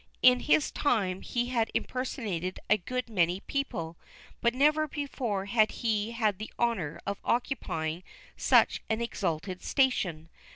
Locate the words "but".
4.41-4.55